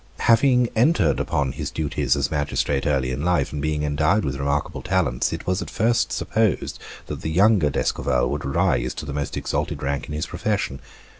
Having 0.21 0.69
entered 0.75 1.19
upon 1.19 1.51
his 1.51 1.69
duties 1.69 2.15
as 2.15 2.31
magistrate 2.31 2.87
early 2.87 3.11
in 3.11 3.23
life, 3.23 3.53
and 3.53 3.61
being 3.61 3.83
endowed 3.83 4.25
with 4.25 4.35
remarkable 4.37 4.81
talents, 4.81 5.31
it 5.31 5.45
was 5.45 5.61
at 5.61 5.69
first 5.69 6.11
supposed 6.11 6.79
that 7.05 7.21
the 7.21 7.29
younger 7.29 7.69
D'Escorval 7.69 8.27
would 8.31 8.43
rise 8.43 8.95
to 8.95 9.05
the 9.05 9.13
most 9.13 9.37
exalted 9.37 9.83
rank 9.83 10.07
in 10.07 10.13
his 10.15 10.25
profession. 10.25 10.79